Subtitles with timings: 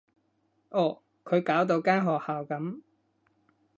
[0.69, 2.81] 哦，佢搞到間學校噉